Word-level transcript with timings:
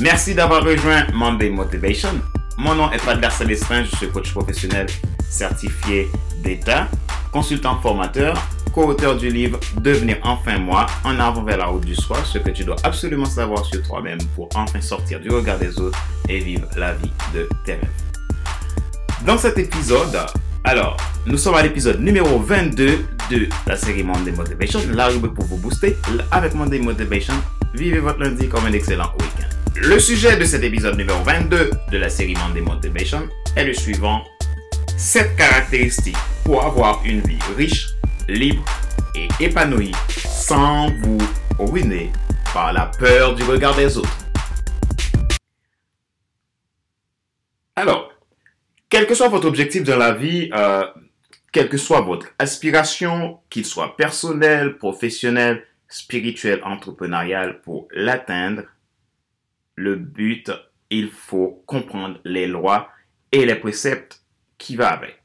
Merci 0.00 0.34
d'avoir 0.34 0.64
rejoint 0.64 1.04
Monday 1.12 1.50
Motivation. 1.50 2.08
Mon 2.56 2.74
nom 2.74 2.90
est 2.90 3.06
Adler 3.06 3.28
Célestin, 3.28 3.84
je 3.84 3.94
suis 3.96 4.08
coach 4.08 4.32
professionnel 4.32 4.86
certifié 5.28 6.08
d'État, 6.42 6.88
consultant 7.30 7.78
formateur, 7.80 8.34
co-auteur 8.72 9.18
du 9.18 9.28
livre 9.28 9.60
Devenir 9.78 10.16
enfin 10.22 10.58
moi, 10.58 10.86
en 11.04 11.20
avant 11.20 11.42
vers 11.42 11.58
la 11.58 11.66
route 11.66 11.84
du 11.84 11.94
soir, 11.94 12.24
ce 12.24 12.38
que 12.38 12.48
tu 12.48 12.64
dois 12.64 12.76
absolument 12.82 13.26
savoir 13.26 13.66
sur 13.66 13.82
toi-même 13.82 14.18
pour 14.34 14.48
enfin 14.54 14.80
sortir 14.80 15.20
du 15.20 15.28
regard 15.28 15.58
des 15.58 15.78
autres 15.78 15.98
et 16.30 16.38
vivre 16.38 16.66
la 16.78 16.94
vie 16.94 17.12
de 17.34 17.46
tes 17.66 17.74
rêves. 17.74 17.90
Dans 19.26 19.36
cet 19.36 19.58
épisode, 19.58 20.18
alors, 20.64 20.96
nous 21.26 21.36
sommes 21.36 21.56
à 21.56 21.62
l'épisode 21.62 22.00
numéro 22.00 22.38
22 22.38 23.04
de 23.30 23.48
la 23.66 23.76
série 23.76 24.02
Monday 24.02 24.32
Motivation, 24.32 24.80
la 24.94 25.08
rubrique 25.08 25.34
pour 25.34 25.44
vous 25.44 25.58
booster. 25.58 25.94
Avec 26.30 26.54
Monday 26.54 26.78
Motivation, 26.78 27.34
vivez 27.74 27.98
votre 27.98 28.20
lundi 28.20 28.48
comme 28.48 28.64
un 28.64 28.72
excellent 28.72 29.12
week-end. 29.20 29.49
Le 29.76 29.98
sujet 29.98 30.36
de 30.36 30.44
cet 30.44 30.62
épisode 30.64 30.96
numéro 30.96 31.22
22 31.22 31.70
de 31.92 31.98
la 31.98 32.08
série 32.08 32.34
Monday 32.34 32.60
Motivation 32.60 33.28
est 33.56 33.64
le 33.64 33.72
suivant. 33.72 34.24
7 34.96 35.36
caractéristiques 35.36 36.16
pour 36.44 36.64
avoir 36.64 37.02
une 37.04 37.20
vie 37.20 37.38
riche, 37.56 37.88
libre 38.28 38.64
et 39.14 39.28
épanouie 39.42 39.92
sans 40.08 40.90
vous 41.00 41.18
ruiner 41.58 42.10
par 42.52 42.72
la 42.72 42.86
peur 42.86 43.34
du 43.34 43.44
regard 43.44 43.76
des 43.76 43.96
autres. 43.96 44.18
Alors, 47.76 48.12
quel 48.88 49.06
que 49.06 49.14
soit 49.14 49.28
votre 49.28 49.46
objectif 49.46 49.84
dans 49.84 49.96
la 49.96 50.12
vie, 50.12 50.50
euh, 50.52 50.86
quelle 51.52 51.68
que 51.68 51.78
soit 51.78 52.00
votre 52.00 52.26
aspiration, 52.38 53.38
qu'il 53.48 53.64
soit 53.64 53.96
personnel, 53.96 54.78
professionnel, 54.78 55.64
spirituel, 55.88 56.60
entrepreneurial, 56.64 57.60
pour 57.62 57.88
l'atteindre, 57.92 58.64
le 59.80 59.96
but, 59.96 60.52
il 60.90 61.10
faut 61.10 61.62
comprendre 61.66 62.20
les 62.24 62.46
lois 62.46 62.90
et 63.32 63.46
les 63.46 63.54
préceptes 63.54 64.22
qui 64.58 64.76
vont 64.76 64.84
avec. 64.84 65.18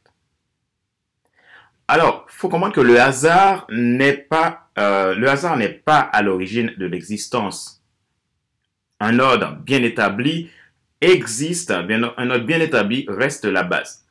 Alors, 1.87 2.25
faut 2.29 2.49
comprendre 2.49 2.73
que 2.73 2.81
le 2.81 2.99
hasard 2.99 3.67
n'est 3.69 4.17
pas, 4.17 4.69
euh, 4.77 5.13
le 5.13 5.29
hasard 5.29 5.57
n'est 5.57 5.69
pas 5.69 5.99
à 5.99 6.21
l'origine 6.21 6.73
de 6.77 6.85
l'existence. 6.85 7.83
Un 8.99 9.19
ordre 9.19 9.57
bien 9.57 9.83
établi 9.83 10.49
existe, 11.01 11.73
bien, 11.83 12.13
un 12.17 12.29
ordre 12.29 12.45
bien 12.45 12.59
établi 12.59 13.05
reste 13.07 13.45
la 13.45 13.63
base. 13.63 14.04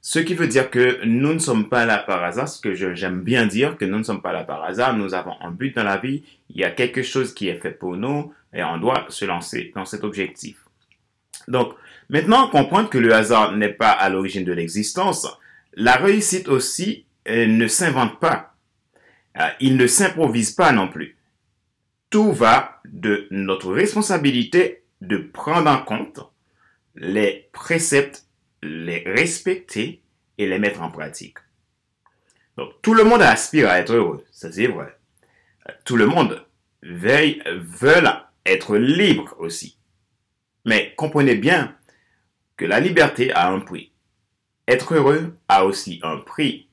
Ce 0.00 0.18
qui 0.18 0.34
veut 0.34 0.46
dire 0.46 0.70
que 0.70 1.04
nous 1.04 1.34
ne 1.34 1.38
sommes 1.38 1.68
pas 1.68 1.84
là 1.84 1.98
par 1.98 2.22
hasard, 2.22 2.48
ce 2.48 2.60
que 2.60 2.74
j'aime 2.74 3.22
bien 3.22 3.46
dire, 3.46 3.76
que 3.76 3.84
nous 3.84 3.98
ne 3.98 4.04
sommes 4.04 4.22
pas 4.22 4.32
là 4.32 4.44
par 4.44 4.62
hasard, 4.62 4.96
nous 4.96 5.12
avons 5.14 5.34
un 5.40 5.50
but 5.50 5.74
dans 5.74 5.82
la 5.82 5.98
vie, 5.98 6.22
il 6.50 6.56
y 6.56 6.64
a 6.64 6.70
quelque 6.70 7.02
chose 7.02 7.34
qui 7.34 7.48
est 7.48 7.58
fait 7.58 7.72
pour 7.72 7.96
nous 7.96 8.32
et 8.54 8.62
on 8.62 8.78
doit 8.78 9.06
se 9.08 9.24
lancer 9.24 9.72
dans 9.74 9.84
cet 9.84 10.04
objectif. 10.04 10.64
Donc, 11.48 11.74
maintenant, 12.08 12.48
comprendre 12.48 12.88
que 12.88 12.98
le 12.98 13.12
hasard 13.12 13.56
n'est 13.56 13.72
pas 13.72 13.90
à 13.90 14.08
l'origine 14.08 14.44
de 14.44 14.52
l'existence, 14.52 15.26
la 15.74 15.96
réussite 15.96 16.48
aussi 16.48 17.04
ne 17.26 17.66
s'invente 17.66 18.20
pas. 18.20 18.54
Euh, 19.38 19.48
il 19.60 19.76
ne 19.76 19.86
s'improvise 19.86 20.52
pas 20.52 20.72
non 20.72 20.88
plus. 20.88 21.16
Tout 22.10 22.32
va 22.32 22.80
de 22.86 23.26
notre 23.30 23.72
responsabilité 23.72 24.82
de 25.00 25.18
prendre 25.18 25.70
en 25.70 25.78
compte 25.78 26.20
les 26.96 27.48
préceptes, 27.52 28.24
les 28.62 29.02
respecter 29.06 30.02
et 30.38 30.46
les 30.46 30.58
mettre 30.58 30.82
en 30.82 30.90
pratique. 30.90 31.38
Donc, 32.56 32.72
tout 32.82 32.94
le 32.94 33.04
monde 33.04 33.22
aspire 33.22 33.68
à 33.70 33.78
être 33.78 33.92
heureux, 33.92 34.24
ça 34.30 34.50
c'est 34.50 34.66
vrai. 34.66 34.96
Tout 35.84 35.96
le 35.96 36.06
monde 36.06 36.44
veille, 36.82 37.42
veut 37.46 38.02
être 38.46 38.76
libre 38.76 39.34
aussi. 39.38 39.78
Mais 40.64 40.94
comprenez 40.96 41.34
bien 41.34 41.76
que 42.56 42.64
la 42.64 42.80
liberté 42.80 43.32
a 43.32 43.50
un 43.50 43.60
prix. 43.60 43.92
Être 44.66 44.94
heureux 44.94 45.36
a 45.48 45.64
aussi 45.64 46.00
un 46.02 46.18
prix. 46.18 46.68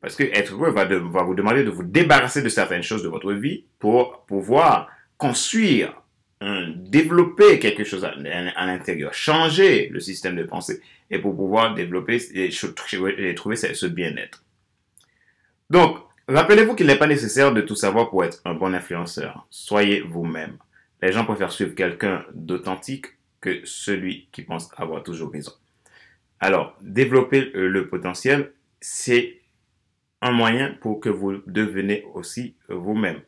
Parce 0.00 0.14
que 0.14 0.22
être 0.22 0.54
heureux 0.54 0.70
va 0.70 0.84
vous 0.84 1.34
demander 1.34 1.64
de 1.64 1.70
vous 1.70 1.82
débarrasser 1.82 2.42
de 2.42 2.48
certaines 2.48 2.82
choses 2.82 3.02
de 3.02 3.08
votre 3.08 3.32
vie 3.32 3.64
pour 3.78 4.24
pouvoir 4.26 4.88
construire 5.18 6.00
développer 6.40 7.58
quelque 7.58 7.84
chose 7.84 8.04
à, 8.04 8.14
l'intérieur, 8.14 9.14
changer 9.14 9.88
le 9.88 10.00
système 10.00 10.36
de 10.36 10.44
pensée 10.44 10.80
et 11.10 11.18
pour 11.18 11.34
pouvoir 11.34 11.74
développer 11.74 12.18
et, 12.34 12.50
trouver 13.34 13.56
ce 13.56 13.86
bien-être. 13.86 14.44
Donc, 15.70 15.98
rappelez-vous 16.28 16.74
qu'il 16.74 16.86
n'est 16.86 16.98
pas 16.98 17.06
nécessaire 17.06 17.52
de 17.52 17.60
tout 17.62 17.74
savoir 17.74 18.10
pour 18.10 18.24
être 18.24 18.40
un 18.44 18.54
bon 18.54 18.74
influenceur. 18.74 19.46
Soyez 19.50 20.00
vous-même. 20.00 20.58
Les 21.02 21.12
gens 21.12 21.24
préfèrent 21.24 21.52
suivre 21.52 21.74
quelqu'un 21.74 22.24
d'authentique 22.34 23.06
que 23.40 23.60
celui 23.64 24.28
qui 24.32 24.42
pense 24.42 24.70
avoir 24.76 25.02
toujours 25.02 25.32
raison. 25.32 25.52
Alors, 26.40 26.76
développer 26.82 27.50
le 27.54 27.88
potentiel, 27.88 28.52
c'est 28.80 29.40
un 30.20 30.32
moyen 30.32 30.76
pour 30.80 31.00
que 31.00 31.08
vous 31.08 31.42
deveniez 31.46 32.04
aussi 32.14 32.56
vous-même. 32.68 33.20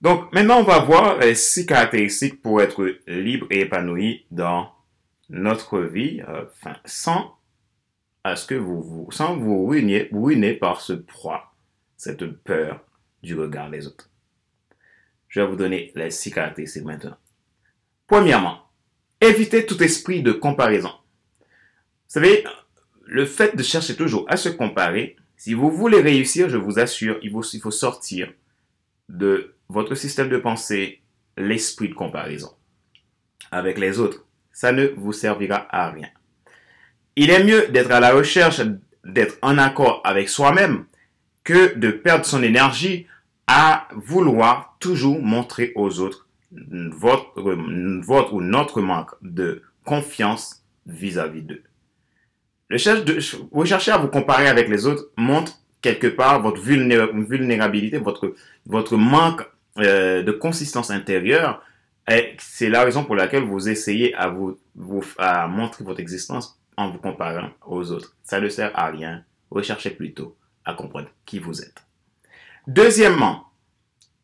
Donc 0.00 0.32
maintenant, 0.32 0.60
on 0.60 0.64
va 0.64 0.78
voir 0.78 1.18
les 1.18 1.34
six 1.34 1.66
caractéristiques 1.66 2.40
pour 2.40 2.62
être 2.62 2.96
libre 3.06 3.46
et 3.50 3.60
épanoui 3.60 4.24
dans 4.30 4.72
notre 5.28 5.80
vie, 5.80 6.22
euh, 6.26 6.44
sans 6.84 7.36
à 8.24 8.36
ce 8.36 8.46
que 8.46 8.54
vous, 8.54 8.82
vous 8.82 9.10
sans 9.12 9.36
vous 9.36 9.66
ruiner, 9.66 10.54
par 10.54 10.80
ce 10.80 10.94
proie, 10.94 11.54
cette 11.96 12.26
peur 12.26 12.80
du 13.22 13.38
regard 13.38 13.70
des 13.70 13.86
autres. 13.86 14.10
Je 15.28 15.40
vais 15.40 15.46
vous 15.46 15.56
donner 15.56 15.92
les 15.94 16.10
six 16.10 16.30
caractéristiques 16.30 16.84
maintenant. 16.84 17.16
Premièrement, 18.06 18.58
évitez 19.20 19.66
tout 19.66 19.80
esprit 19.82 20.22
de 20.22 20.32
comparaison. 20.32 20.92
Vous 21.40 22.14
savez, 22.14 22.44
le 23.04 23.26
fait 23.26 23.54
de 23.54 23.62
chercher 23.62 23.96
toujours 23.96 24.24
à 24.28 24.36
se 24.36 24.48
comparer, 24.48 25.16
si 25.36 25.54
vous 25.54 25.70
voulez 25.70 26.00
réussir, 26.00 26.48
je 26.48 26.56
vous 26.56 26.78
assure, 26.78 27.18
il 27.22 27.30
faut 27.60 27.70
sortir 27.70 28.32
de 29.08 29.54
votre 29.70 29.94
système 29.94 30.28
de 30.28 30.36
pensée 30.36 31.00
l'esprit 31.36 31.88
de 31.88 31.94
comparaison 31.94 32.50
avec 33.50 33.78
les 33.78 33.98
autres. 34.00 34.26
Ça 34.52 34.72
ne 34.72 34.86
vous 34.96 35.12
servira 35.12 35.66
à 35.70 35.90
rien. 35.90 36.08
Il 37.16 37.30
est 37.30 37.44
mieux 37.44 37.68
d'être 37.68 37.90
à 37.90 38.00
la 38.00 38.12
recherche 38.12 38.60
d'être 39.04 39.36
en 39.42 39.58
accord 39.58 40.00
avec 40.04 40.28
soi-même 40.28 40.84
que 41.44 41.74
de 41.78 41.90
perdre 41.90 42.24
son 42.24 42.42
énergie 42.42 43.06
à 43.46 43.88
vouloir 43.94 44.76
toujours 44.80 45.22
montrer 45.22 45.72
aux 45.74 46.00
autres 46.00 46.28
votre, 46.52 47.40
votre 48.04 48.34
ou 48.34 48.40
notre 48.40 48.80
manque 48.80 49.10
de 49.22 49.62
confiance 49.84 50.64
vis-à-vis 50.86 51.42
d'eux. 51.42 51.62
Rechercher 53.52 53.92
à 53.92 53.98
vous 53.98 54.08
comparer 54.08 54.48
avec 54.48 54.68
les 54.68 54.86
autres 54.86 55.10
montre 55.16 55.60
quelque 55.80 56.06
part 56.08 56.42
votre 56.42 56.60
vulnérabilité, 56.60 57.98
votre, 57.98 58.34
votre 58.66 58.96
manque 58.96 59.42
euh, 59.78 60.22
de 60.22 60.32
consistance 60.32 60.90
intérieure. 60.90 61.62
C'est 62.38 62.68
la 62.68 62.82
raison 62.82 63.04
pour 63.04 63.14
laquelle 63.14 63.44
vous 63.44 63.68
essayez 63.68 64.14
à 64.16 64.28
vous, 64.28 64.58
vous 64.74 65.04
à 65.16 65.46
montrer 65.46 65.84
votre 65.84 66.00
existence 66.00 66.58
en 66.76 66.90
vous 66.90 66.98
comparant 66.98 67.50
aux 67.64 67.92
autres. 67.92 68.16
Ça 68.24 68.40
ne 68.40 68.48
sert 68.48 68.76
à 68.76 68.86
rien. 68.86 69.24
Recherchez 69.50 69.90
plutôt 69.90 70.36
à 70.64 70.74
comprendre 70.74 71.08
qui 71.24 71.38
vous 71.38 71.62
êtes. 71.62 71.84
Deuxièmement, 72.66 73.46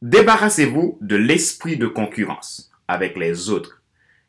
débarrassez-vous 0.02 0.98
de 1.00 1.16
l'esprit 1.16 1.76
de 1.76 1.86
concurrence 1.86 2.70
avec 2.88 3.16
les 3.16 3.50
autres. 3.50 3.82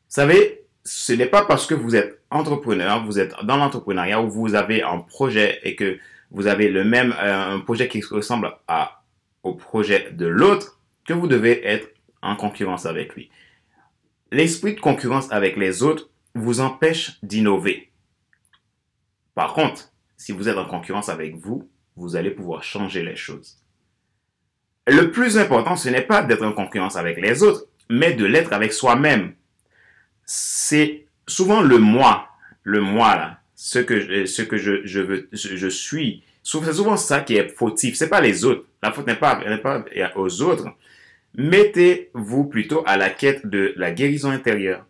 Vous 0.07 0.13
savez, 0.13 0.65
ce 0.83 1.13
n'est 1.13 1.25
pas 1.25 1.45
parce 1.45 1.65
que 1.65 1.73
vous 1.73 1.95
êtes 1.95 2.21
entrepreneur, 2.29 3.05
vous 3.05 3.19
êtes 3.19 3.33
dans 3.43 3.57
l'entrepreneuriat 3.57 4.21
ou 4.21 4.29
vous 4.29 4.55
avez 4.55 4.83
un 4.83 4.99
projet 4.99 5.59
et 5.63 5.75
que 5.75 5.97
vous 6.31 6.47
avez 6.47 6.69
le 6.69 6.83
même 6.83 7.13
euh, 7.19 7.55
un 7.55 7.59
projet 7.59 7.87
qui 7.87 8.01
ressemble 8.01 8.51
à, 8.67 9.03
au 9.43 9.53
projet 9.53 10.11
de 10.11 10.25
l'autre 10.25 10.76
que 11.07 11.13
vous 11.13 11.27
devez 11.27 11.65
être 11.65 11.89
en 12.21 12.35
concurrence 12.35 12.85
avec 12.85 13.15
lui. 13.15 13.31
L'esprit 14.31 14.75
de 14.75 14.79
concurrence 14.79 15.31
avec 15.31 15.57
les 15.57 15.81
autres 15.81 16.09
vous 16.35 16.59
empêche 16.59 17.17
d'innover. 17.23 17.89
Par 19.33 19.53
contre, 19.53 19.91
si 20.17 20.33
vous 20.33 20.49
êtes 20.49 20.57
en 20.57 20.65
concurrence 20.65 21.09
avec 21.09 21.35
vous, 21.35 21.69
vous 21.95 22.15
allez 22.15 22.31
pouvoir 22.31 22.63
changer 22.63 23.03
les 23.03 23.15
choses. 23.15 23.57
Le 24.85 25.11
plus 25.11 25.37
important, 25.37 25.75
ce 25.75 25.89
n'est 25.89 26.01
pas 26.01 26.21
d'être 26.21 26.45
en 26.45 26.53
concurrence 26.53 26.95
avec 26.95 27.19
les 27.19 27.41
autres, 27.41 27.65
mais 27.89 28.13
de 28.13 28.25
l'être 28.25 28.53
avec 28.53 28.73
soi-même. 28.73 29.33
C'est 30.25 31.05
souvent 31.25 31.61
le 31.61 31.77
moi, 31.77 32.29
le 32.63 32.81
moi 32.81 33.15
là, 33.15 33.41
ce 33.55 33.79
que, 33.79 34.25
ce 34.25 34.41
que 34.41 34.57
je, 34.57 34.85
je, 34.85 35.25
je 35.31 35.67
suis. 35.67 36.23
C'est 36.49 36.73
souvent 36.73 36.95
ça 36.95 37.19
qui 37.19 37.35
est 37.35 37.49
fautif. 37.49 37.95
C'est 37.95 38.07
pas 38.07 38.21
les 38.21 38.45
autres. 38.45 38.63
La 38.81 38.93
faute 38.93 39.05
n'est 39.05 39.15
pas, 39.15 39.43
pas 39.61 39.83
aux 40.15 40.41
autres. 40.41 40.65
Mettez-vous 41.35 42.45
plutôt 42.45 42.83
à 42.85 42.95
la 42.95 43.09
quête 43.09 43.45
de 43.45 43.73
la 43.75 43.91
guérison 43.91 44.29
intérieure 44.29 44.85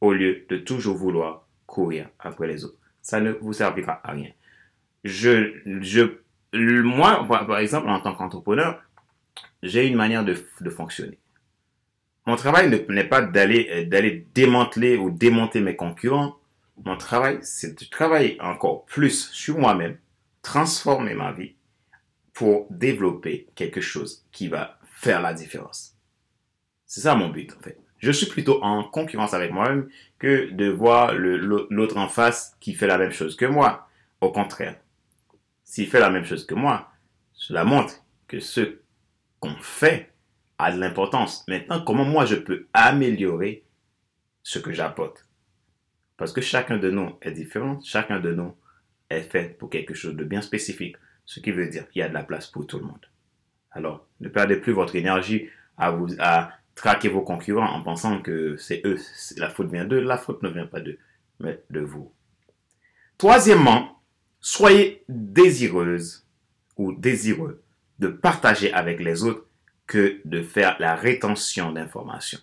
au 0.00 0.12
lieu 0.12 0.44
de 0.48 0.56
toujours 0.56 0.96
vouloir 0.96 1.48
courir 1.66 2.08
après 2.20 2.46
les 2.46 2.64
autres. 2.64 2.78
Ça 3.02 3.20
ne 3.20 3.32
vous 3.32 3.52
servira 3.52 4.00
à 4.04 4.12
rien. 4.12 4.30
Je, 5.02 5.52
je, 5.80 6.02
moi, 6.82 7.26
par 7.26 7.58
exemple, 7.58 7.88
en 7.88 7.98
tant 8.00 8.14
qu'entrepreneur, 8.14 8.80
j'ai 9.64 9.88
une 9.88 9.96
manière 9.96 10.24
de, 10.24 10.36
de 10.60 10.70
fonctionner. 10.70 11.18
mon 12.24 12.36
travail 12.36 12.70
n'est 12.88 13.04
pas 13.04 13.20
d'aller 13.20 13.68
euh, 13.72 13.84
d'aller 13.84 14.26
démanteler 14.32 14.96
ou 14.96 15.10
démonter 15.10 15.60
mes 15.60 15.74
concurrents. 15.74 16.36
Mon 16.84 16.96
travail, 16.96 17.38
c'est 17.42 17.80
de 17.80 17.84
travailler 17.90 18.40
encore 18.40 18.84
plus 18.86 19.28
sur 19.32 19.58
moi-même, 19.58 19.96
transformer 20.42 21.14
ma 21.14 21.32
vie 21.32 21.54
pour 22.32 22.66
développer 22.70 23.48
quelque 23.54 23.80
chose 23.80 24.24
qui 24.32 24.48
va 24.48 24.78
faire 24.84 25.20
la 25.20 25.34
différence. 25.34 25.96
C'est 26.86 27.00
ça 27.00 27.14
mon 27.14 27.28
but 27.28 27.52
en 27.56 27.60
fait. 27.60 27.78
Je 27.98 28.10
suis 28.10 28.26
plutôt 28.26 28.62
en 28.62 28.82
concurrence 28.84 29.34
avec 29.34 29.52
moi-même 29.52 29.88
que 30.18 30.50
de 30.50 30.68
voir 30.68 31.12
l'autre 31.14 31.98
en 31.98 32.08
face 32.08 32.56
qui 32.58 32.74
fait 32.74 32.86
la 32.86 32.96
même 32.96 33.12
chose 33.12 33.36
que 33.36 33.44
moi. 33.44 33.88
Au 34.20 34.32
contraire, 34.32 34.76
s'il 35.64 35.86
fait 35.86 36.00
la 36.00 36.10
même 36.10 36.24
chose 36.24 36.46
que 36.46 36.54
moi, 36.54 36.90
cela 37.32 37.64
montre 37.64 38.02
que 38.26 38.40
ce 38.40 38.80
qu'on 39.38 39.54
fait 39.56 40.12
a 40.58 40.72
de 40.72 40.78
l'importance. 40.78 41.46
Maintenant, 41.48 41.82
comment 41.82 42.04
moi 42.04 42.24
je 42.24 42.36
peux 42.36 42.66
améliorer 42.72 43.64
ce 44.42 44.58
que 44.58 44.72
j'apporte? 44.72 45.26
Parce 46.16 46.32
que 46.32 46.40
chacun 46.40 46.76
de 46.78 46.90
nous 46.90 47.16
est 47.22 47.32
différent, 47.32 47.80
chacun 47.82 48.20
de 48.20 48.32
nous 48.32 48.54
est 49.10 49.22
fait 49.22 49.58
pour 49.58 49.68
quelque 49.68 49.94
chose 49.94 50.16
de 50.16 50.24
bien 50.24 50.40
spécifique, 50.40 50.96
ce 51.26 51.40
qui 51.40 51.50
veut 51.50 51.68
dire 51.68 51.88
qu'il 51.90 52.00
y 52.00 52.02
a 52.02 52.08
de 52.08 52.14
la 52.14 52.22
place 52.22 52.46
pour 52.46 52.66
tout 52.66 52.78
le 52.78 52.84
monde. 52.84 53.06
Alors, 53.72 54.06
ne 54.20 54.28
perdez 54.28 54.56
plus 54.56 54.72
votre 54.72 54.96
énergie 54.96 55.48
à 55.76 55.90
vous 55.90 56.08
à 56.18 56.52
traquer 56.74 57.08
vos 57.08 57.22
concurrents 57.22 57.70
en 57.70 57.82
pensant 57.82 58.22
que 58.22 58.56
c'est 58.56 58.82
eux, 58.84 58.98
la 59.36 59.50
faute 59.50 59.70
vient 59.70 59.84
d'eux. 59.84 60.00
La 60.00 60.16
faute 60.16 60.42
ne 60.42 60.48
vient 60.48 60.66
pas 60.66 60.80
d'eux, 60.80 60.98
mais 61.38 61.60
de 61.70 61.80
vous. 61.80 62.12
Troisièmement, 63.18 64.00
soyez 64.40 65.04
désireuse 65.08 66.26
ou 66.76 66.92
désireux 66.92 67.62
de 67.98 68.08
partager 68.08 68.72
avec 68.72 69.00
les 69.00 69.24
autres 69.24 69.46
que 69.86 70.20
de 70.24 70.42
faire 70.42 70.76
la 70.80 70.94
rétention 70.94 71.72
d'informations. 71.72 72.40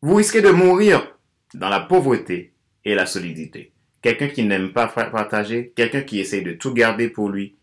Vous 0.00 0.14
risquez 0.14 0.42
de 0.42 0.50
mourir 0.50 1.16
dans 1.54 1.68
la 1.68 1.80
pauvreté 1.80 2.54
et 2.84 2.94
la 2.94 3.06
solidité. 3.06 3.73
Quelqu'un 4.04 4.28
qui 4.28 4.44
n'aime 4.44 4.70
pas 4.74 4.86
partager, 4.86 5.72
quelqu'un 5.74 6.02
qui 6.02 6.20
essaye 6.20 6.42
de 6.42 6.52
tout 6.52 6.74
garder 6.74 7.08
pour 7.08 7.30
lui, 7.30 7.56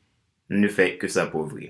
ne 0.49 0.67
fait 0.67 0.97
que 0.97 1.07
s'appauvrir. 1.07 1.69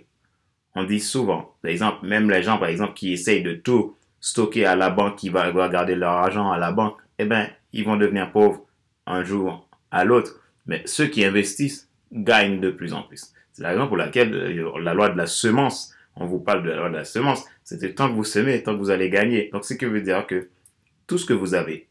On 0.76 0.86
dit 0.86 1.02
souvent, 1.02 1.56
par 1.62 1.72
exemple, 1.72 2.08
même 2.08 2.30
les 2.30 2.42
gens, 2.42 2.58
par 2.58 2.70
exemple, 2.70 2.94
qui 2.94 3.12
essayent 3.12 3.44
de 3.44 3.52
tout 3.52 3.98
stocker 4.22 4.64
à 4.66 4.78
la 4.78 4.90
banque, 4.90 5.18
qui 5.18 5.28
va 5.28 5.52
garder 5.68 5.96
leur 5.96 6.12
argent 6.14 6.50
à 6.54 6.58
la 6.58 6.72
banque, 6.72 6.96
eh 7.20 7.26
bien, 7.26 7.50
ils 7.74 7.84
vont 7.84 7.98
devenir 7.98 8.32
pauvres 8.32 8.66
un 9.08 9.26
jour 9.26 9.68
à 9.92 10.06
l'autre. 10.06 10.40
Mais 10.66 10.84
ceux 10.86 11.08
qui 11.08 11.26
investissent 11.26 11.90
gagnent 12.14 12.62
de 12.62 12.72
plus 12.72 12.94
en 12.94 13.04
plus. 13.04 13.34
C'est 13.52 13.64
la 13.64 13.72
raison 13.72 13.90
pour 13.90 13.98
laquelle 13.98 14.34
euh, 14.34 14.80
la 14.80 14.94
loi 14.94 15.10
de 15.10 15.18
la 15.18 15.28
semence, 15.28 15.94
on 16.16 16.26
vous 16.28 16.40
parle 16.40 16.64
de 16.64 16.70
la 16.70 16.78
loi 16.78 16.90
de 16.90 16.96
la 16.96 17.04
semence, 17.04 17.44
c'était 17.66 17.94
tant 17.94 18.08
que 18.08 18.14
vous 18.14 18.24
semez, 18.24 18.64
tant 18.64 18.72
que 18.72 18.80
vous 18.80 18.90
allez 18.90 19.10
gagner. 19.10 19.50
Donc, 19.52 19.66
ce 19.66 19.74
qui 19.74 19.84
veut 19.84 20.00
dire 20.00 20.26
que 20.28 20.48
tout 21.08 21.18
ce 21.18 21.26
que 21.26 21.34
vous 21.34 21.56
avez, 21.56 21.90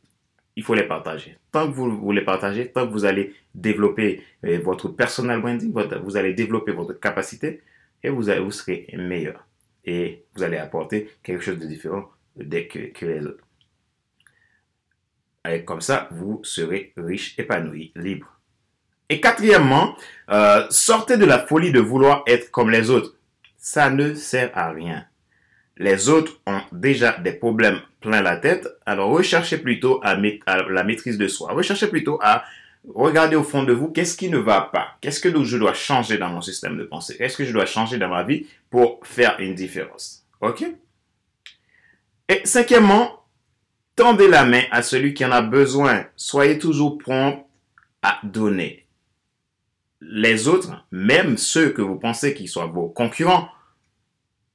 il 0.56 0.62
faut 0.62 0.74
les 0.74 0.84
partager. 0.84 1.38
Tant 1.52 1.66
que 1.70 1.74
vous, 1.74 2.12
les 2.12 2.22
partagez, 2.22 2.70
tant 2.70 2.86
que 2.86 2.92
vous 2.92 3.04
allez 3.04 3.34
développer 3.54 4.22
euh, 4.44 4.58
votre 4.62 4.88
personal 4.88 5.40
branding, 5.40 5.72
vous 6.02 6.16
allez 6.16 6.34
développer 6.34 6.72
votre 6.72 6.98
capacité, 6.98 7.62
et 8.02 8.08
vous, 8.08 8.22
vous 8.22 8.50
serez 8.50 8.86
meilleur. 8.96 9.46
Et 9.84 10.24
vous 10.34 10.42
allez 10.42 10.58
apporter 10.58 11.10
quelque 11.22 11.42
chose 11.42 11.58
de 11.58 11.66
différent 11.66 12.10
dès 12.36 12.66
que, 12.66 13.04
les 13.04 13.26
autres. 13.26 13.44
Et 15.48 15.64
comme 15.64 15.80
ça, 15.80 16.08
vous 16.10 16.40
serez 16.44 16.92
riche, 16.96 17.38
épanoui, 17.38 17.92
libre. 17.96 18.40
Et 19.08 19.20
quatrièmement, 19.20 19.96
euh, 20.30 20.66
sortez 20.70 21.16
de 21.16 21.24
la 21.24 21.38
folie 21.38 21.72
de 21.72 21.80
vouloir 21.80 22.22
être 22.26 22.50
comme 22.50 22.70
les 22.70 22.90
autres. 22.90 23.16
Ça 23.56 23.90
ne 23.90 24.14
sert 24.14 24.50
à 24.54 24.70
rien. 24.70 25.06
Les 25.80 26.10
autres 26.10 26.38
ont 26.46 26.60
déjà 26.72 27.12
des 27.12 27.32
problèmes 27.32 27.80
plein 28.02 28.20
la 28.20 28.36
tête, 28.36 28.68
alors 28.84 29.12
recherchez 29.12 29.56
plutôt 29.56 29.98
à 30.04 30.14
la 30.14 30.84
maîtrise 30.84 31.16
de 31.16 31.26
soi. 31.26 31.54
Recherchez 31.54 31.86
plutôt 31.86 32.18
à 32.22 32.44
regardez 32.94 33.34
au 33.34 33.42
fond 33.42 33.62
de 33.62 33.72
vous, 33.72 33.88
qu'est-ce 33.88 34.14
qui 34.14 34.28
ne 34.28 34.36
va 34.36 34.60
pas? 34.60 34.98
Qu'est-ce 35.00 35.20
que 35.20 35.42
je 35.42 35.56
dois 35.56 35.72
changer 35.72 36.18
dans 36.18 36.28
mon 36.28 36.42
système 36.42 36.76
de 36.76 36.84
pensée? 36.84 37.16
Qu'est-ce 37.16 37.38
que 37.38 37.46
je 37.46 37.52
dois 37.54 37.64
changer 37.64 37.96
dans 37.96 38.08
ma 38.08 38.24
vie 38.24 38.46
pour 38.68 39.00
faire 39.04 39.40
une 39.40 39.54
différence? 39.54 40.26
Ok? 40.42 40.66
Et 42.28 42.42
cinquièmement, 42.44 43.24
tendez 43.96 44.28
la 44.28 44.44
main 44.44 44.64
à 44.70 44.82
celui 44.82 45.14
qui 45.14 45.24
en 45.24 45.32
a 45.32 45.40
besoin. 45.40 46.04
Soyez 46.14 46.58
toujours 46.58 46.98
prompt 46.98 47.46
à 48.02 48.20
donner. 48.22 48.84
Les 50.02 50.46
autres, 50.46 50.84
même 50.90 51.38
ceux 51.38 51.70
que 51.70 51.80
vous 51.80 51.96
pensez 51.96 52.34
qu'ils 52.34 52.50
soient 52.50 52.66
vos 52.66 52.88
concurrents, 52.88 53.48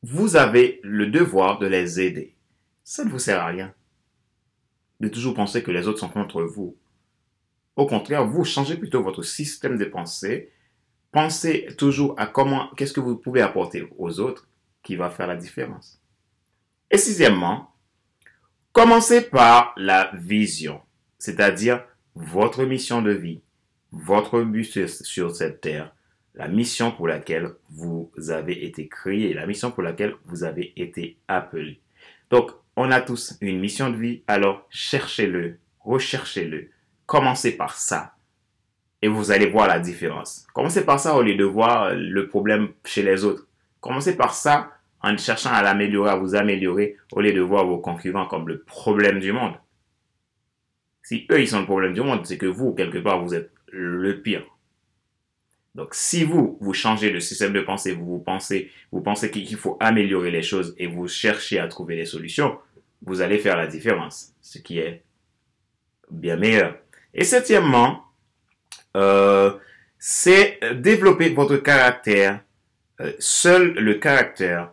vous 0.07 0.35
avez 0.35 0.79
le 0.83 1.07
devoir 1.07 1.57
de 1.57 1.65
les 1.65 1.99
aider. 1.99 2.35
Ça 2.83 3.03
ne 3.03 3.09
vous 3.09 3.17
sert 3.17 3.41
à 3.41 3.47
rien 3.47 3.73
de 4.99 5.07
toujours 5.07 5.33
penser 5.33 5.63
que 5.63 5.71
les 5.71 5.87
autres 5.87 5.99
sont 5.99 6.09
contre 6.09 6.43
vous. 6.43 6.77
Au 7.75 7.87
contraire, 7.87 8.25
vous 8.27 8.45
changez 8.45 8.77
plutôt 8.77 9.01
votre 9.01 9.23
système 9.23 9.77
de 9.77 9.85
pensée. 9.85 10.51
Pensez 11.11 11.67
toujours 11.77 12.13
à 12.19 12.27
comment, 12.27 12.69
qu'est-ce 12.77 12.93
que 12.93 12.99
vous 12.99 13.15
pouvez 13.15 13.41
apporter 13.41 13.89
aux 13.97 14.19
autres 14.19 14.47
qui 14.83 14.95
va 14.95 15.09
faire 15.09 15.25
la 15.25 15.35
différence. 15.35 15.99
Et 16.91 16.99
sixièmement, 16.99 17.73
commencez 18.73 19.21
par 19.21 19.73
la 19.75 20.11
vision, 20.13 20.81
c'est-à-dire 21.17 21.83
votre 22.13 22.63
mission 22.63 23.01
de 23.01 23.11
vie, 23.11 23.41
votre 23.91 24.41
but 24.43 24.87
sur 24.87 25.35
cette 25.35 25.61
terre, 25.61 25.94
la 26.35 26.47
mission 26.47 26.91
pour 26.91 27.07
laquelle 27.07 27.51
vous 27.69 28.11
avez 28.29 28.65
été 28.65 28.87
créé, 28.87 29.33
la 29.33 29.45
mission 29.45 29.71
pour 29.71 29.83
laquelle 29.83 30.15
vous 30.25 30.43
avez 30.43 30.73
été 30.75 31.17
appelé. 31.27 31.79
Donc, 32.29 32.51
on 32.75 32.91
a 32.91 33.01
tous 33.01 33.37
une 33.41 33.59
mission 33.59 33.89
de 33.89 33.95
vie, 33.95 34.21
alors 34.27 34.67
cherchez-le, 34.69 35.59
recherchez-le, 35.79 36.69
Commencez 37.05 37.55
par 37.55 37.75
ça. 37.75 38.15
Et 39.01 39.07
vous 39.07 39.31
allez 39.31 39.45
voir 39.45 39.67
la 39.67 39.79
différence. 39.79 40.47
Commencez 40.53 40.83
par 40.83 40.99
ça 40.99 41.15
au 41.15 41.21
lieu 41.21 41.35
de 41.35 41.43
voir 41.43 41.93
le 41.93 42.27
problème 42.27 42.69
chez 42.83 43.03
les 43.03 43.23
autres. 43.23 43.47
Commencez 43.79 44.17
par 44.17 44.33
ça 44.33 44.71
en 45.01 45.15
cherchant 45.17 45.51
à 45.51 45.61
l'améliorer, 45.61 46.09
à 46.09 46.15
vous 46.15 46.33
améliorer, 46.33 46.97
au 47.11 47.21
lieu 47.21 47.31
de 47.31 47.41
voir 47.41 47.67
vos 47.67 47.77
concurrents 47.77 48.25
comme 48.25 48.47
le 48.47 48.63
problème 48.63 49.19
du 49.19 49.31
monde. 49.31 49.53
Si 51.03 51.27
eux, 51.29 51.39
ils 51.39 51.47
sont 51.47 51.59
le 51.59 51.65
problème 51.65 51.93
du 51.93 52.01
monde, 52.01 52.25
c'est 52.25 52.39
que 52.39 52.47
vous, 52.47 52.73
quelque 52.73 52.97
part, 52.97 53.23
vous 53.23 53.35
êtes 53.35 53.51
le 53.67 54.19
pire. 54.21 54.43
Donc, 55.75 55.93
si 55.93 56.23
vous, 56.23 56.57
vous 56.61 56.73
changez 56.73 57.11
de 57.11 57.19
système 57.19 57.51
de 57.51 57.59
pensée, 57.59 57.91
vous, 57.91 58.05
vous 58.05 58.19
pensez, 58.19 58.71
vous 58.93 59.01
pensez 59.01 59.29
qu'il 59.29 59.57
faut 59.57 59.77
améliorer 59.81 60.31
les 60.31 60.41
choses 60.41 60.73
et 60.77 60.87
vous 60.87 61.09
cherchez 61.09 61.59
à 61.59 61.67
trouver 61.67 61.97
les 61.97 62.05
solutions, 62.05 62.57
vous 63.01 63.21
allez 63.21 63.37
faire 63.37 63.57
la 63.57 63.67
différence, 63.67 64.33
ce 64.41 64.57
qui 64.57 64.79
est 64.79 65.03
bien 66.09 66.37
meilleur. 66.37 66.77
Et 67.13 67.25
septièmement, 67.25 68.05
euh, 68.95 69.51
c'est 69.99 70.59
développer 70.75 71.29
votre 71.29 71.57
caractère. 71.57 72.39
Euh, 73.01 73.11
seul 73.19 73.73
le 73.73 73.95
caractère 73.95 74.71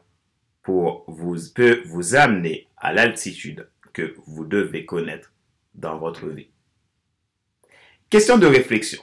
pour 0.63 1.05
vous, 1.09 1.37
peut 1.53 1.83
vous 1.85 2.15
amener 2.15 2.69
à 2.77 2.93
l'altitude 2.93 3.69
que 3.93 4.15
vous 4.27 4.45
devez 4.45 4.87
connaître 4.87 5.33
dans 5.75 5.99
votre 5.99 6.29
vie. 6.29 6.49
Question 8.09 8.39
de 8.39 8.47
réflexion. 8.47 9.03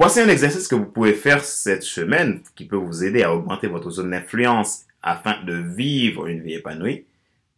Voici 0.00 0.18
un 0.18 0.30
exercice 0.30 0.66
que 0.66 0.76
vous 0.76 0.86
pouvez 0.86 1.12
faire 1.12 1.44
cette 1.44 1.82
semaine 1.82 2.40
qui 2.54 2.64
peut 2.64 2.78
vous 2.78 3.04
aider 3.04 3.22
à 3.22 3.34
augmenter 3.34 3.66
votre 3.66 3.90
zone 3.90 4.12
d'influence 4.12 4.86
afin 5.02 5.42
de 5.42 5.52
vivre 5.52 6.26
une 6.26 6.40
vie 6.40 6.54
épanouie. 6.54 7.04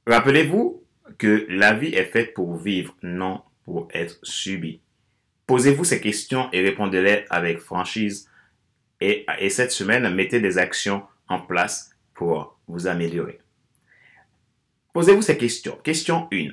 Rappelez-vous 0.09 0.83
que 1.19 1.47
la 1.49 1.73
vie 1.73 1.95
est 1.95 2.07
faite 2.07 2.35
pour 2.35 2.57
vivre, 2.57 2.97
non 3.01 3.43
pour 3.65 3.87
être 3.95 4.19
subi. 4.25 4.81
Posez-vous 5.47 5.85
ces 5.85 6.01
questions 6.01 6.49
et 6.53 6.63
répondez-les 6.63 7.27
avec 7.31 7.61
franchise. 7.61 8.29
Et, 9.01 9.25
et, 9.39 9.49
cette 9.49 9.71
semaine, 9.71 10.13
mettez 10.13 10.41
des 10.41 10.59
actions 10.59 11.05
en 11.29 11.39
place 11.39 11.93
pour 12.13 12.59
vous 12.67 12.89
améliorer. 12.89 13.39
Posez-vous 14.93 15.23
ces 15.23 15.39
questions. 15.39 15.79
Question 15.85 16.27
1. 16.33 16.49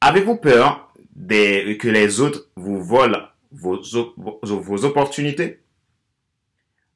Avez-vous 0.00 0.38
peur 0.38 0.90
que 1.28 1.88
les 1.88 2.20
autres 2.20 2.48
vous 2.56 2.82
volent 2.82 3.25
vos, 3.56 3.80
vos, 4.16 4.84
opportunités? 4.84 5.60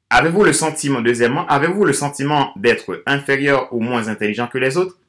Avez-vous 0.09 0.43
le 0.43 0.53
sentiment, 0.53 1.01
deuxièmement, 1.01 1.47
avez-vous 1.47 1.85
le 1.85 1.93
sentiment 1.93 2.51
d'être 2.55 3.01
inférieur 3.05 3.73
ou 3.73 3.79
moins 3.79 4.07
intelligent 4.07 4.47
que 4.47 4.57
les 4.57 4.77
autres? 4.77 4.99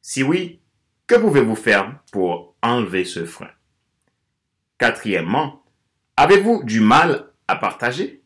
Si 0.00 0.22
oui, 0.22 0.60
que 1.06 1.16
pouvez-vous 1.16 1.56
faire 1.56 2.00
pour 2.12 2.54
enlever 2.62 3.04
ce 3.04 3.26
frein? 3.26 3.50
Quatrièmement, 4.78 5.64
avez-vous 6.16 6.62
du 6.64 6.80
mal 6.80 7.32
à 7.48 7.56
partager? 7.56 8.22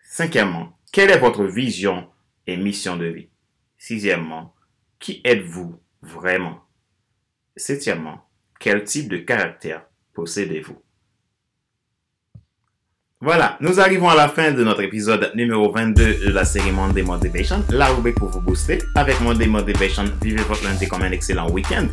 Cinquièmement, 0.00 0.78
quelle 0.92 1.10
est 1.10 1.18
votre 1.18 1.44
vision 1.44 2.08
et 2.46 2.56
mission 2.56 2.96
de 2.96 3.06
vie? 3.06 3.28
Sixièmement, 3.78 4.54
qui 4.98 5.20
êtes-vous 5.24 5.80
vraiment? 6.02 6.60
Septièmement, 7.56 8.28
quel 8.60 8.84
type 8.84 9.08
de 9.08 9.16
caractère 9.16 9.86
possédez-vous? 10.12 10.80
Voilà, 13.24 13.56
nous 13.60 13.78
arrivons 13.78 14.08
à 14.08 14.16
la 14.16 14.26
fin 14.26 14.50
de 14.50 14.64
notre 14.64 14.82
épisode 14.82 15.30
numéro 15.36 15.70
22 15.70 16.26
de 16.26 16.32
la 16.32 16.44
série 16.44 16.72
Monday 16.72 17.02
Motivation, 17.02 17.62
la 17.70 17.86
rubrique 17.86 18.16
pour 18.16 18.30
vous 18.30 18.40
booster. 18.40 18.80
Avec 18.96 19.20
Monday 19.20 19.46
Motivation, 19.46 20.02
vivez 20.20 20.42
votre 20.42 20.64
lundi 20.64 20.88
comme 20.88 21.02
un 21.02 21.12
excellent 21.12 21.48
week-end. 21.48 21.86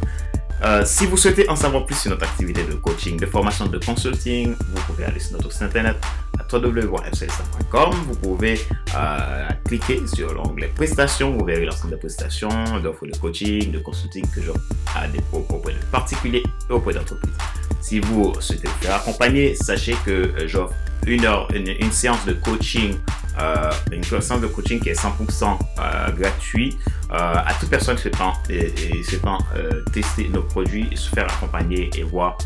Euh, 0.65 0.81
si 0.83 1.05
vous 1.05 1.17
souhaitez 1.17 1.47
en 1.47 1.55
savoir 1.55 1.85
plus 1.85 1.99
sur 1.99 2.09
notre 2.09 2.23
activité 2.23 2.63
de 2.63 2.73
coaching, 2.73 3.15
de 3.19 3.27
formation, 3.27 3.67
de 3.67 3.77
consulting, 3.77 4.55
vous 4.57 4.81
pouvez 4.87 5.05
aller 5.05 5.19
sur 5.19 5.33
notre 5.33 5.51
site 5.51 5.61
internet 5.61 5.97
à 6.39 6.51
www.fcsa.com. 6.51 7.91
Vous 8.07 8.15
pouvez 8.15 8.59
euh, 8.97 9.49
cliquer 9.65 10.01
sur 10.07 10.33
l'onglet 10.33 10.71
prestations. 10.73 11.37
Vous 11.37 11.45
verrez 11.45 11.65
l'ensemble 11.65 11.91
des 11.91 11.99
prestations, 11.99 12.49
d'offres 12.81 13.05
de 13.05 13.15
coaching, 13.15 13.71
de 13.71 13.77
consulting 13.77 14.25
que 14.31 14.41
j'offre 14.41 14.61
à 14.95 15.07
des 15.07 15.19
auprès 15.31 15.73
de 15.73 15.85
particuliers 15.91 16.41
et 16.67 16.73
auprès 16.73 16.95
d'entreprises. 16.95 17.35
Si 17.81 17.99
vous 17.99 18.33
souhaitez 18.39 18.67
vous 18.67 18.85
faire 18.85 18.95
accompagner, 18.95 19.55
sachez 19.55 19.95
que 20.05 20.11
euh, 20.11 20.47
j'offre 20.47 20.73
une 21.07 21.25
heure, 21.25 21.47
une, 21.53 21.91
séance 21.91 22.23
de 22.25 22.33
coaching, 22.33 22.95
euh, 23.39 23.71
une 23.91 24.03
séance 24.03 24.41
de 24.41 24.47
coaching 24.47 24.79
qui 24.79 24.89
est 24.89 25.01
100% 25.01 25.57
euh, 25.79 26.11
gratuit 26.11 26.77
euh, 27.11 27.15
à 27.15 27.53
toute 27.59 27.69
personne 27.69 27.97
souhaitant, 27.97 28.33
et, 28.49 28.65
et 28.65 29.03
souhaitant 29.03 29.37
euh, 29.55 29.83
tester 29.93 30.27
nos 30.29 30.43
produits, 30.43 30.89
se 30.95 31.09
faire 31.09 31.25
accompagner 31.25 31.89
et 31.97 32.03
voir 32.03 32.37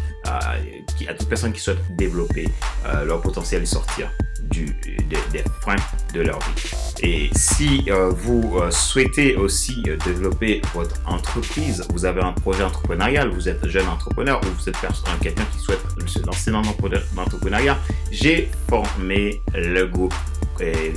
qui, 0.97 1.07
à 1.07 1.13
toute 1.13 1.27
personne 1.27 1.51
qui 1.51 1.59
souhaite 1.59 1.81
développer 1.97 2.47
leur 3.05 3.21
potentiel 3.21 3.61
et 3.61 3.65
sortir 3.65 4.09
des, 4.53 5.17
des 5.31 5.43
freins 5.61 5.75
de 6.13 6.21
leur 6.21 6.39
vie. 6.39 6.83
Et 7.01 7.29
si 7.35 7.83
euh, 7.89 8.09
vous 8.09 8.57
euh, 8.57 8.71
souhaitez 8.71 9.35
aussi 9.35 9.83
euh, 9.87 9.97
développer 10.05 10.61
votre 10.73 10.95
entreprise, 11.05 11.85
vous 11.91 12.05
avez 12.05 12.21
un 12.21 12.31
projet 12.31 12.63
entrepreneurial, 12.63 13.29
vous 13.29 13.49
êtes 13.49 13.67
jeune 13.67 13.87
entrepreneur 13.87 14.39
ou 14.41 14.47
vous 14.57 14.69
êtes 14.69 14.77
quelqu'un 15.21 15.43
qui 15.51 15.59
souhaite 15.59 15.81
se 16.05 16.25
lancer 16.25 16.51
dans 16.51 16.61
l'entrepreneuriat, 17.15 17.77
j'ai 18.11 18.49
formé 18.69 19.41
le 19.53 19.85
groupe 19.85 20.13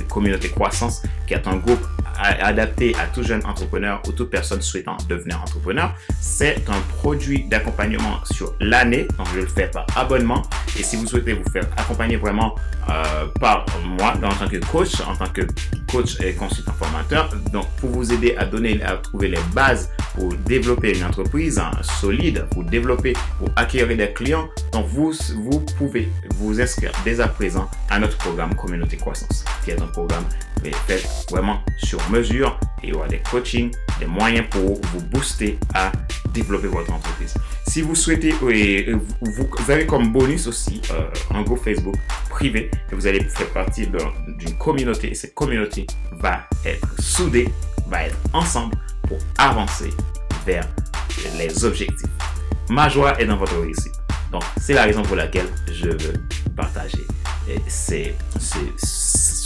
Communauté 0.07 0.49
Croissance, 0.49 1.01
qui 1.27 1.33
est 1.33 1.47
un 1.47 1.57
groupe 1.57 1.85
adapté 2.19 2.95
à 2.95 3.07
tout 3.07 3.23
jeune 3.23 3.45
entrepreneur 3.45 4.01
ou 4.07 4.11
toute 4.11 4.29
personne 4.29 4.61
souhaitant 4.61 4.97
devenir 5.07 5.41
entrepreneur. 5.41 5.93
C'est 6.19 6.67
un 6.69 6.79
produit 6.97 7.45
d'accompagnement 7.45 8.23
sur 8.31 8.53
l'année, 8.59 9.07
donc 9.17 9.27
je 9.33 9.41
le 9.41 9.47
fais 9.47 9.67
par 9.67 9.85
abonnement. 9.95 10.41
Et 10.79 10.83
si 10.83 10.95
vous 10.95 11.07
souhaitez 11.07 11.33
vous 11.33 11.49
faire 11.51 11.67
accompagner 11.77 12.17
vraiment 12.17 12.55
euh, 12.89 13.27
par 13.39 13.65
moi 13.83 14.13
en 14.23 14.33
tant 14.33 14.47
que 14.47 14.57
coach, 14.71 15.01
en 15.01 15.15
tant 15.15 15.31
que 15.31 15.41
coach 15.91 16.19
et 16.21 16.33
consultant 16.33 16.73
formateur, 16.73 17.29
donc 17.51 17.67
pour 17.77 17.89
vous 17.89 18.11
aider 18.13 18.35
à 18.37 18.45
donner, 18.45 18.81
à 18.83 18.97
trouver 18.97 19.29
les 19.29 19.39
bases 19.53 19.89
pour 20.15 20.33
développer 20.33 20.97
une 20.97 21.03
entreprise 21.03 21.59
hein, 21.59 21.71
solide, 21.81 22.45
pour 22.51 22.63
développer, 22.63 23.13
pour 23.39 23.49
acquérir 23.55 23.95
des 23.95 24.13
clients, 24.13 24.47
donc 24.71 24.87
vous, 24.87 25.13
vous 25.35 25.59
pouvez 25.77 26.09
vous 26.35 26.59
inscrire 26.59 26.91
dès 27.05 27.19
à 27.19 27.27
présent 27.27 27.69
à 27.89 27.99
notre 27.99 28.17
programme 28.17 28.55
Communauté 28.55 28.97
Croissance, 28.97 29.45
qui 29.63 29.71
est 29.71 29.81
un 29.81 29.87
programme 29.87 30.25
fait 30.87 31.05
vraiment 31.29 31.59
sur 31.77 31.99
mesure 32.09 32.59
et 32.83 32.87
il 32.87 32.89
y 32.89 32.93
aura 32.93 33.07
des 33.07 33.19
coachings, 33.19 33.71
des 33.99 34.05
moyens 34.05 34.47
pour 34.49 34.81
vous 34.81 35.01
booster 35.01 35.57
à 35.73 35.91
développer 36.33 36.67
votre 36.67 36.91
entreprise. 36.91 37.33
Si 37.67 37.81
vous 37.81 37.95
souhaitez, 37.95 38.31
vous, 38.31 39.71
avez 39.71 39.85
comme 39.85 40.11
bonus 40.11 40.47
aussi 40.47 40.81
euh, 40.91 41.09
un 41.33 41.41
groupe 41.43 41.63
Facebook 41.63 41.95
privé 42.29 42.71
et 42.91 42.95
vous 42.95 43.07
allez 43.07 43.21
faire 43.21 43.49
partie 43.49 43.87
d'une 43.87 44.57
communauté 44.57 45.11
et 45.11 45.15
cette 45.15 45.33
communauté 45.33 45.87
va 46.13 46.47
être 46.65 47.01
soudée, 47.01 47.49
va 47.87 48.03
être 48.03 48.17
ensemble 48.33 48.75
pour 49.07 49.17
avancer 49.37 49.89
vers 50.45 50.67
les 51.37 51.65
objectifs. 51.65 52.09
Ma 52.69 52.89
joie 52.89 53.19
est 53.19 53.25
dans 53.25 53.37
votre 53.37 53.57
réussite. 53.59 53.93
Donc, 54.31 54.43
c'est 54.59 54.73
la 54.73 54.83
raison 54.83 55.03
pour 55.03 55.15
laquelle 55.15 55.47
je 55.71 55.89
veux 55.89 56.13
partager. 56.55 57.05
Et 57.49 57.59
c'est, 57.67 58.15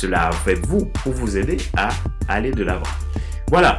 cela 0.02 0.32
avec 0.46 0.66
vous 0.66 0.86
pour 0.86 1.14
vous 1.14 1.38
aider 1.38 1.58
à 1.78 1.90
aller 2.28 2.52
de 2.52 2.64
l'avant. 2.64 2.92
Voilà. 3.50 3.78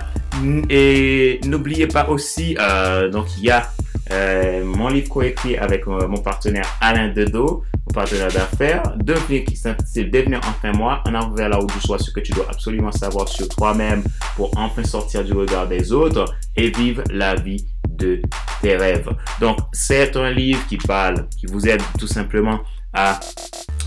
Et 0.71 1.41
n'oubliez 1.45 1.89
pas 1.89 2.09
aussi, 2.09 2.57
euh, 2.61 3.11
donc 3.11 3.27
il 3.39 3.45
y 3.45 3.51
a 3.51 3.69
euh, 4.13 4.65
mon 4.65 4.89
livre 4.89 5.09
coécrit 5.09 5.57
avec 5.57 5.87
euh, 5.89 6.07
mon 6.07 6.19
partenaire 6.19 6.67
Alain 6.81 7.09
Dedo, 7.09 7.65
mon 7.87 7.93
partenaire 7.93 8.31
d'affaires, 8.33 8.95
devenir 8.97 9.45
qui 9.45 9.57
s'intitule 9.57 10.11
Devenir 10.11 10.41
enfin 10.45 10.73
moi, 10.73 11.03
en 11.07 11.15
avant 11.15 11.31
vers 11.31 11.49
là 11.49 11.61
où 11.61 11.67
tu 11.67 11.81
sois, 11.81 11.99
ce 11.99 12.11
que 12.11 12.21
tu 12.21 12.33
dois 12.33 12.47
absolument 12.49 12.93
savoir 12.93 13.29
sur 13.29 13.49
toi-même 13.49 14.05
pour 14.37 14.57
enfin 14.57 14.85
sortir 14.85 15.25
du 15.25 15.33
regard 15.33 15.67
des 15.67 15.93
autres 15.93 16.35
et 16.57 16.71
vivre 16.71 17.03
la 17.11 17.35
vie 17.35 17.67
de 17.89 18.23
tes 18.61 18.77
rêves. 18.77 19.11
Donc 19.41 19.59
c'est 19.73 20.17
un 20.17 20.31
livre 20.31 20.65
qui 20.69 20.77
parle, 20.77 21.27
qui 21.37 21.47
vous 21.47 21.67
aide 21.69 21.83
tout 21.99 22.07
simplement 22.07 22.61
à 22.93 23.21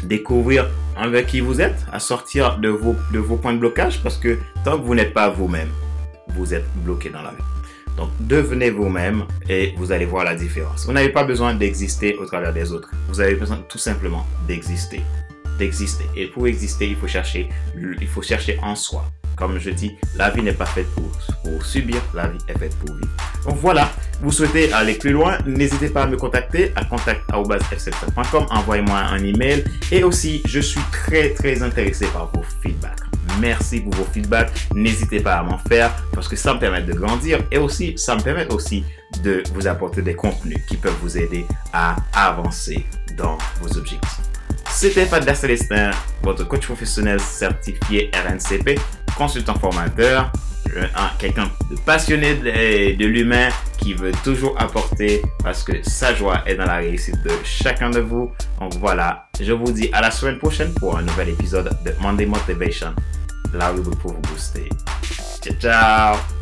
découvrir 0.04 0.70
avec 0.96 1.28
qui 1.28 1.40
vous 1.40 1.62
êtes, 1.62 1.86
à 1.92 2.00
sortir 2.00 2.58
de 2.58 2.70
vos, 2.70 2.96
de 3.12 3.20
vos 3.20 3.38
points 3.38 3.54
de 3.54 3.60
blocage 3.60 4.02
parce 4.02 4.18
que 4.18 4.38
tant 4.64 4.78
que 4.78 4.84
vous 4.84 4.96
n'êtes 4.96 5.14
pas 5.14 5.30
vous-même, 5.30 5.70
vous 6.30 6.54
êtes 6.54 6.66
bloqué 6.84 7.10
dans 7.10 7.22
la 7.22 7.32
vie. 7.32 7.44
Donc, 7.98 8.10
devenez 8.20 8.72
vous-même 8.72 9.26
et 9.48 9.74
vous 9.78 9.92
allez 9.92 10.06
voir 10.06 10.26
la 10.26 10.36
différence. 10.36 10.86
Vous 10.86 10.92
n'avez 10.92 11.10
pas 11.10 11.24
besoin 11.24 11.54
d'exister 11.54 12.16
au 12.18 12.26
travers 12.26 12.54
des 12.54 12.72
autres. 12.74 12.92
Vous 13.08 13.22
avez 13.22 13.36
besoin 13.36 13.58
tout 13.70 13.78
simplement 13.78 14.26
d'exister. 14.48 15.02
D'exister. 15.58 16.06
Et 16.16 16.28
pour 16.28 16.48
exister, 16.48 16.88
il 16.90 16.98
faut 16.98 17.08
chercher, 17.08 17.48
il 17.78 18.08
faut 18.08 18.22
chercher 18.22 18.60
en 18.62 18.76
soi. 18.76 19.06
Comme 19.38 19.60
je 19.60 19.70
dis, 19.70 19.96
la 20.16 20.30
vie 20.30 20.42
n'est 20.42 20.54
pas 20.54 20.66
faite 20.66 20.88
pour, 20.96 21.64
subir, 21.64 22.02
la 22.14 22.28
vie 22.28 22.38
est 22.48 22.58
faite 22.58 22.76
pour 22.78 22.96
vivre. 22.96 23.10
Donc 23.46 23.58
voilà, 23.58 23.90
vous 24.22 24.32
souhaitez 24.32 24.72
aller 24.74 24.94
plus 24.94 25.12
loin, 25.12 25.38
n'hésitez 25.46 25.90
pas 25.90 26.04
à 26.04 26.08
me 26.08 26.18
contacter 26.18 26.72
à 26.76 26.86
contact.fcfcom, 26.86 28.46
envoyez-moi 28.50 28.98
un 28.98 29.24
email 29.24 29.64
et 29.92 30.04
aussi 30.04 30.42
je 30.46 30.60
suis 30.60 30.82
très 30.92 31.34
très 31.34 31.62
intéressé 31.62 32.08
par 32.08 32.32
vos 32.34 32.44
feedbacks. 32.62 33.02
Merci 33.40 33.82
pour 33.82 33.94
vos 33.94 34.06
feedbacks. 34.06 34.52
N'hésitez 34.74 35.20
pas 35.20 35.36
à 35.36 35.44
m'en 35.44 35.58
faire 35.58 35.92
parce 36.14 36.28
que 36.28 36.36
ça 36.36 36.54
me 36.54 36.60
permet 36.60 36.82
de 36.82 36.94
grandir 36.94 37.40
et 37.52 37.58
aussi 37.58 37.94
ça 37.98 38.16
me 38.16 38.22
permet 38.22 38.52
aussi 38.54 38.84
de 39.24 39.44
vous 39.54 39.68
apporter 39.68 40.02
des 40.02 40.16
contenus 40.16 40.60
qui 40.68 40.78
peuvent 40.78 40.96
vous 41.02 41.18
aider 41.18 41.46
à 41.74 41.96
avancer 42.14 42.86
dans 43.18 43.38
vos 43.62 43.78
objectifs. 43.78 44.20
C'était 44.70 45.06
Fadda 45.06 45.36
Célestin, 45.36 45.92
votre 46.22 46.48
coach 46.48 46.66
professionnel 46.66 47.20
certifié 47.20 48.12
RNCP 48.14 48.80
consultant 49.16 49.56
formateur, 49.56 50.32
quelqu'un 51.20 51.50
de 51.70 51.80
passionné 51.86 52.36
de, 52.36 53.06
l'humain 53.06 53.50
qui 53.78 53.94
veut 53.94 54.12
toujours 54.24 54.56
apporter 54.62 55.22
parce 55.44 55.64
que 55.64 55.74
sa 55.84 56.14
joie 56.14 56.42
est 56.46 56.56
dans 56.56 56.66
la 56.66 56.78
réussite 56.78 57.22
de 57.24 57.32
chacun 57.44 57.90
de 57.90 58.00
vous. 58.00 58.32
Donc 58.60 58.74
voilà, 58.76 59.28
je 59.40 59.54
vous 59.54 59.72
dis 59.72 59.90
à 59.94 60.02
la 60.02 60.12
semaine 60.12 60.38
prochaine 60.38 60.74
pour 60.74 60.98
un 60.98 61.02
nouvel 61.02 61.30
épisode 61.30 61.78
de 61.86 61.94
Monday 62.02 62.26
Motivation, 62.26 62.94
là 63.54 63.74
où 63.74 63.84
vous 63.84 63.92
pour 63.92 64.14
vous 64.14 64.22
booster. 64.22 64.70
Ciao, 65.42 65.56
ciao 65.60 66.35